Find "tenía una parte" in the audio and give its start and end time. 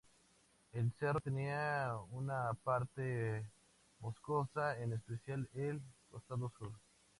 1.19-3.45